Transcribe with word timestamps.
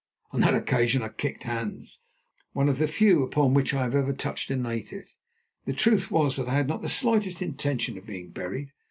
On 0.31 0.39
that 0.39 0.55
occasion 0.55 1.03
I 1.03 1.09
kicked 1.09 1.43
Hans, 1.43 1.99
one 2.53 2.67
of 2.67 2.79
the 2.79 2.87
few 2.87 3.21
upon 3.21 3.53
which 3.53 3.71
I 3.71 3.83
have 3.83 3.93
ever 3.93 4.13
touched 4.13 4.49
a 4.49 4.55
native. 4.55 5.15
The 5.65 5.73
truth 5.73 6.09
was 6.09 6.37
that 6.37 6.49
I 6.49 6.55
had 6.55 6.67
not 6.67 6.81
the 6.81 6.89
slightest 6.89 7.39
intention 7.39 7.99
of 7.99 8.07
being 8.07 8.31
buried. 8.31 8.71